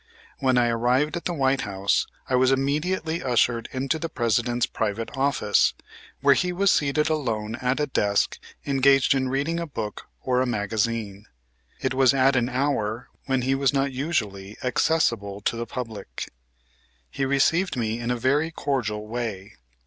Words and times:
When 0.39 0.57
I 0.57 0.67
arrived 0.69 1.15
at 1.15 1.25
the 1.25 1.33
White 1.35 1.61
House 1.61 2.07
I 2.27 2.33
was 2.33 2.51
immediately 2.51 3.21
ushered 3.21 3.69
into 3.71 3.99
the 3.99 4.09
President's 4.09 4.65
private 4.65 5.15
office, 5.15 5.75
where 6.21 6.33
he 6.33 6.51
was 6.51 6.71
seated 6.71 7.07
alone 7.07 7.53
at 7.57 7.79
a 7.79 7.85
desk 7.85 8.39
engaged 8.65 9.13
in 9.13 9.29
reading 9.29 9.59
a 9.59 9.67
book 9.67 10.07
or 10.23 10.41
a 10.41 10.47
magazine. 10.47 11.27
It 11.81 11.93
was 11.93 12.15
at 12.15 12.35
an 12.35 12.49
hour 12.49 13.09
when 13.27 13.43
he 13.43 13.53
was 13.53 13.73
not 13.73 13.91
usually 13.91 14.57
accessible 14.63 15.39
to 15.41 15.55
the 15.55 15.67
public. 15.67 16.31
He 17.11 17.23
received 17.23 17.77
me 17.77 17.99
in 17.99 18.09
a 18.09 18.17
very 18.17 18.49
cordial 18.49 19.05
way. 19.07 19.53